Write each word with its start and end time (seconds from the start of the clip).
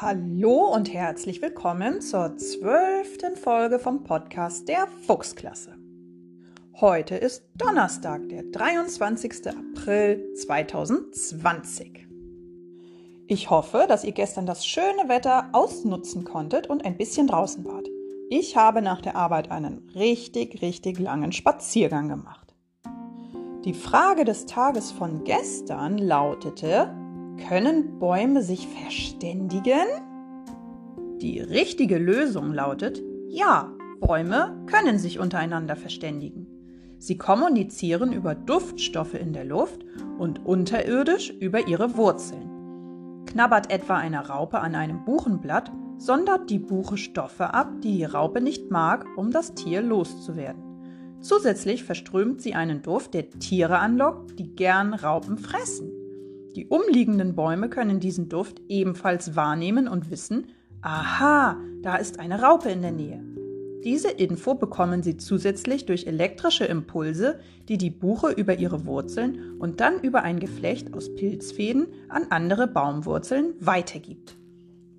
Hallo 0.00 0.72
und 0.72 0.94
herzlich 0.94 1.42
willkommen 1.42 2.00
zur 2.00 2.36
zwölften 2.36 3.34
Folge 3.34 3.80
vom 3.80 4.04
Podcast 4.04 4.68
der 4.68 4.86
Fuchsklasse. 5.08 5.76
Heute 6.80 7.16
ist 7.16 7.42
Donnerstag, 7.56 8.28
der 8.28 8.44
23. 8.44 9.48
April 9.48 10.34
2020. 10.34 12.06
Ich 13.26 13.50
hoffe, 13.50 13.86
dass 13.88 14.04
ihr 14.04 14.12
gestern 14.12 14.46
das 14.46 14.64
schöne 14.64 15.08
Wetter 15.08 15.48
ausnutzen 15.50 16.22
konntet 16.22 16.68
und 16.68 16.84
ein 16.84 16.96
bisschen 16.96 17.26
draußen 17.26 17.64
wart. 17.64 17.88
Ich 18.30 18.56
habe 18.56 18.82
nach 18.82 19.00
der 19.00 19.16
Arbeit 19.16 19.50
einen 19.50 19.90
richtig, 19.96 20.62
richtig 20.62 21.00
langen 21.00 21.32
Spaziergang 21.32 22.08
gemacht. 22.08 22.54
Die 23.64 23.74
Frage 23.74 24.24
des 24.24 24.46
Tages 24.46 24.92
von 24.92 25.24
gestern 25.24 25.98
lautete, 25.98 26.94
können 27.38 27.98
Bäume 27.98 28.42
sich 28.42 28.68
verständigen? 28.68 29.86
Die 31.20 31.40
richtige 31.40 31.98
Lösung 31.98 32.52
lautet, 32.52 33.02
ja, 33.28 33.72
Bäume 34.00 34.64
können 34.66 34.98
sich 34.98 35.18
untereinander 35.18 35.76
verständigen. 35.76 36.46
Sie 36.98 37.16
kommunizieren 37.16 38.12
über 38.12 38.34
Duftstoffe 38.34 39.14
in 39.14 39.32
der 39.32 39.44
Luft 39.44 39.84
und 40.18 40.44
unterirdisch 40.44 41.30
über 41.30 41.66
ihre 41.68 41.96
Wurzeln. 41.96 43.24
Knabbert 43.26 43.72
etwa 43.72 43.96
eine 43.96 44.28
Raupe 44.28 44.60
an 44.60 44.74
einem 44.74 45.04
Buchenblatt, 45.04 45.70
sondert 45.98 46.50
die 46.50 46.58
Buche 46.58 46.96
Stoffe 46.96 47.54
ab, 47.54 47.80
die 47.82 47.98
die 47.98 48.04
Raupe 48.04 48.40
nicht 48.40 48.70
mag, 48.70 49.06
um 49.16 49.30
das 49.30 49.54
Tier 49.54 49.82
loszuwerden. 49.82 50.62
Zusätzlich 51.20 51.82
verströmt 51.82 52.40
sie 52.40 52.54
einen 52.54 52.82
Duft, 52.82 53.14
der 53.14 53.28
Tiere 53.28 53.78
anlockt, 53.78 54.38
die 54.38 54.54
gern 54.54 54.94
Raupen 54.94 55.36
fressen. 55.36 55.97
Die 56.58 56.66
umliegenden 56.66 57.36
Bäume 57.36 57.68
können 57.68 58.00
diesen 58.00 58.28
Duft 58.28 58.60
ebenfalls 58.68 59.36
wahrnehmen 59.36 59.86
und 59.86 60.10
wissen, 60.10 60.48
aha, 60.82 61.56
da 61.82 61.94
ist 61.94 62.18
eine 62.18 62.42
Raupe 62.42 62.68
in 62.68 62.82
der 62.82 62.90
Nähe. 62.90 63.22
Diese 63.84 64.10
Info 64.10 64.56
bekommen 64.56 65.04
sie 65.04 65.16
zusätzlich 65.16 65.86
durch 65.86 66.08
elektrische 66.08 66.64
Impulse, 66.64 67.38
die 67.68 67.78
die 67.78 67.90
Buche 67.90 68.32
über 68.32 68.58
ihre 68.58 68.86
Wurzeln 68.86 69.56
und 69.60 69.78
dann 69.78 70.00
über 70.00 70.24
ein 70.24 70.40
Geflecht 70.40 70.92
aus 70.94 71.14
Pilzfäden 71.14 71.86
an 72.08 72.26
andere 72.30 72.66
Baumwurzeln 72.66 73.54
weitergibt. 73.60 74.36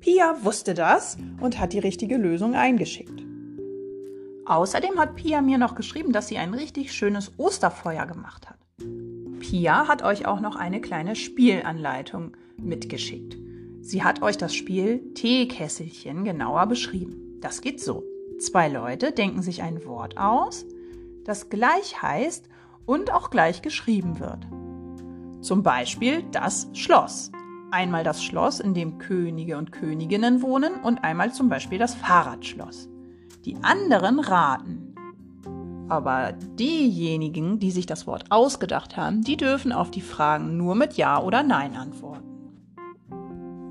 Pia 0.00 0.36
wusste 0.42 0.74
das 0.74 1.16
und 1.40 1.58
hat 1.58 1.72
die 1.72 1.78
richtige 1.78 2.18
Lösung 2.18 2.54
eingeschickt. 2.54 3.24
Außerdem 4.44 4.98
hat 4.98 5.16
Pia 5.16 5.40
mir 5.40 5.56
noch 5.56 5.74
geschrieben, 5.74 6.12
dass 6.12 6.28
sie 6.28 6.36
ein 6.36 6.52
richtig 6.52 6.92
schönes 6.92 7.32
Osterfeuer 7.38 8.04
gemacht 8.04 8.46
hat. 8.46 8.58
Pia 9.38 9.88
hat 9.88 10.02
euch 10.02 10.26
auch 10.26 10.40
noch 10.40 10.56
eine 10.56 10.80
kleine 10.80 11.16
Spielanleitung 11.16 12.36
mitgeschickt. 12.56 13.36
Sie 13.80 14.02
hat 14.02 14.22
euch 14.22 14.36
das 14.36 14.54
Spiel 14.54 15.12
Teekesselchen 15.14 16.24
genauer 16.24 16.66
beschrieben. 16.66 17.38
Das 17.40 17.60
geht 17.60 17.80
so. 17.80 18.02
Zwei 18.38 18.68
Leute 18.68 19.12
denken 19.12 19.42
sich 19.42 19.62
ein 19.62 19.84
Wort 19.84 20.18
aus, 20.18 20.66
das 21.24 21.48
gleich 21.48 22.02
heißt 22.02 22.48
und 22.84 23.12
auch 23.12 23.30
gleich 23.30 23.62
geschrieben 23.62 24.20
wird. 24.20 24.46
Zum 25.40 25.62
Beispiel 25.62 26.24
das 26.32 26.68
Schloss. 26.72 27.30
Einmal 27.70 28.04
das 28.04 28.22
Schloss, 28.22 28.60
in 28.60 28.74
dem 28.74 28.98
Könige 28.98 29.58
und 29.58 29.72
Königinnen 29.72 30.42
wohnen 30.42 30.74
und 30.82 31.04
einmal 31.04 31.32
zum 31.32 31.48
Beispiel 31.48 31.78
das 31.78 31.94
Fahrradschloss. 31.94 32.88
Die 33.44 33.56
anderen 33.62 34.18
raten. 34.18 34.85
Aber 35.88 36.32
diejenigen, 36.32 37.58
die 37.58 37.70
sich 37.70 37.86
das 37.86 38.06
Wort 38.06 38.24
ausgedacht 38.30 38.96
haben, 38.96 39.22
die 39.22 39.36
dürfen 39.36 39.72
auf 39.72 39.90
die 39.90 40.00
Fragen 40.00 40.56
nur 40.56 40.74
mit 40.74 40.94
Ja 40.94 41.22
oder 41.22 41.42
Nein 41.42 41.76
antworten. 41.76 42.26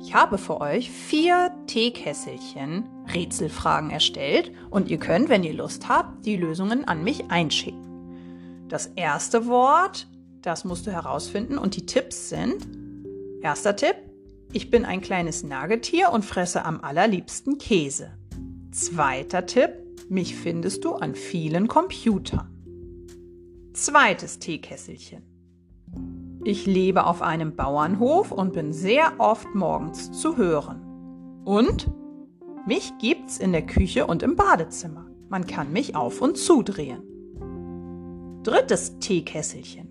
Ich 0.00 0.14
habe 0.14 0.38
für 0.38 0.60
euch 0.60 0.88
vier 0.88 1.50
Teekesselchen 1.66 2.84
Rätselfragen 3.12 3.90
erstellt 3.90 4.52
und 4.70 4.88
ihr 4.88 4.98
könnt, 4.98 5.28
wenn 5.28 5.42
ihr 5.42 5.54
Lust 5.54 5.88
habt, 5.88 6.24
die 6.24 6.36
Lösungen 6.36 6.86
an 6.86 7.02
mich 7.02 7.28
einschicken. 7.30 8.66
Das 8.68 8.86
erste 8.86 9.46
Wort, 9.46 10.06
das 10.42 10.64
musst 10.64 10.86
du 10.86 10.92
herausfinden 10.92 11.58
und 11.58 11.74
die 11.74 11.86
Tipps 11.86 12.28
sind, 12.28 12.68
erster 13.42 13.74
Tipp, 13.74 13.96
ich 14.52 14.70
bin 14.70 14.84
ein 14.84 15.00
kleines 15.00 15.42
Nagetier 15.42 16.12
und 16.12 16.24
fresse 16.24 16.64
am 16.64 16.80
allerliebsten 16.80 17.58
Käse. 17.58 18.10
Zweiter 18.70 19.46
Tipp, 19.46 19.70
mich 20.08 20.36
findest 20.36 20.84
du 20.84 20.94
an 20.94 21.14
vielen 21.14 21.68
Computern. 21.68 22.48
Zweites 23.72 24.38
Teekesselchen. 24.38 25.22
Ich 26.44 26.64
lebe 26.64 27.06
auf 27.06 27.22
einem 27.22 27.56
Bauernhof 27.56 28.30
und 28.30 28.52
bin 28.52 28.72
sehr 28.72 29.14
oft 29.18 29.54
morgens 29.54 30.12
zu 30.12 30.36
hören. 30.36 31.42
Und 31.44 31.90
mich 32.66 32.92
gibt's 33.00 33.38
in 33.38 33.52
der 33.52 33.66
Küche 33.66 34.06
und 34.06 34.22
im 34.22 34.36
Badezimmer. 34.36 35.10
Man 35.28 35.46
kann 35.46 35.72
mich 35.72 35.96
auf 35.96 36.22
und 36.22 36.36
zudrehen. 36.36 37.02
Drittes 38.44 38.98
Teekesselchen. 39.00 39.88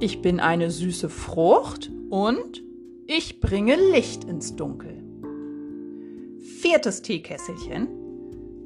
Ich 0.00 0.22
bin 0.22 0.40
eine 0.40 0.70
süße 0.70 1.10
Frucht 1.10 1.90
und 2.08 2.62
ich 3.06 3.40
bringe 3.40 3.76
Licht 3.76 4.24
ins 4.24 4.56
Dunkel. 4.56 5.02
Viertes 6.60 7.02
Teekesselchen. 7.02 7.88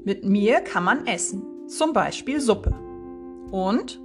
Mit 0.05 0.25
mir 0.25 0.61
kann 0.61 0.83
man 0.83 1.07
essen, 1.07 1.69
zum 1.69 1.93
Beispiel 1.93 2.41
Suppe. 2.41 2.75
Und 3.53 4.01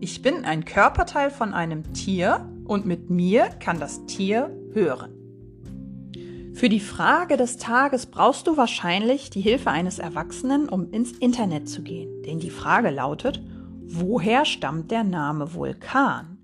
ich 0.00 0.22
bin 0.22 0.44
ein 0.44 0.64
Körperteil 0.64 1.30
von 1.30 1.54
einem 1.54 1.92
Tier 1.92 2.48
und 2.64 2.84
mit 2.84 3.10
mir 3.10 3.46
kann 3.60 3.78
das 3.78 4.06
Tier 4.06 4.50
hören. 4.72 5.12
Für 6.52 6.68
die 6.68 6.80
Frage 6.80 7.36
des 7.36 7.58
Tages 7.58 8.06
brauchst 8.06 8.48
du 8.48 8.56
wahrscheinlich 8.56 9.30
die 9.30 9.40
Hilfe 9.40 9.70
eines 9.70 10.00
Erwachsenen, 10.00 10.68
um 10.68 10.90
ins 10.90 11.12
Internet 11.12 11.68
zu 11.68 11.82
gehen. 11.82 12.22
Denn 12.22 12.40
die 12.40 12.50
Frage 12.50 12.90
lautet, 12.90 13.40
woher 13.82 14.44
stammt 14.44 14.90
der 14.90 15.04
Name 15.04 15.54
Vulkan? 15.54 16.38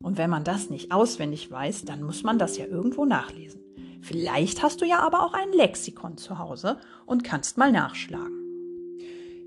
Und 0.00 0.16
wenn 0.16 0.30
man 0.30 0.44
das 0.44 0.70
nicht 0.70 0.92
auswendig 0.92 1.50
weiß, 1.50 1.84
dann 1.86 2.02
muss 2.02 2.22
man 2.22 2.38
das 2.38 2.56
ja 2.56 2.66
irgendwo 2.66 3.04
nachlesen. 3.04 3.61
Vielleicht 4.02 4.62
hast 4.62 4.80
du 4.80 4.84
ja 4.84 4.98
aber 4.98 5.24
auch 5.24 5.32
ein 5.32 5.52
Lexikon 5.52 6.16
zu 6.16 6.38
Hause 6.38 6.78
und 7.06 7.22
kannst 7.22 7.56
mal 7.56 7.70
nachschlagen. 7.70 8.42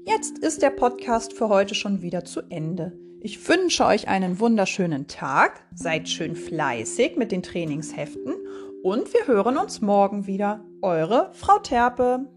Jetzt 0.05 0.39
ist 0.39 0.61
der 0.61 0.69
Podcast 0.69 1.33
für 1.33 1.49
heute 1.49 1.75
schon 1.75 2.01
wieder 2.01 2.23
zu 2.23 2.41
Ende. 2.49 2.97
Ich 3.19 3.49
wünsche 3.49 3.85
euch 3.85 4.07
einen 4.07 4.39
wunderschönen 4.39 5.07
Tag, 5.07 5.65
seid 5.73 6.07
schön 6.07 6.35
fleißig 6.35 7.17
mit 7.17 7.31
den 7.31 7.44
Trainingsheften 7.44 8.33
und 8.83 9.13
wir 9.13 9.27
hören 9.27 9.57
uns 9.57 9.81
morgen 9.81 10.25
wieder. 10.25 10.63
Eure 10.81 11.31
Frau 11.33 11.59
Terpe. 11.59 12.34